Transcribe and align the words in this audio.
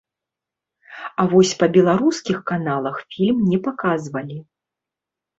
А 1.23 1.25
вось 1.33 1.51
па 1.59 1.67
беларускіх 1.75 2.37
каналах 2.51 2.95
фільм 3.13 3.43
не 3.51 3.59
паказвалі. 3.69 4.39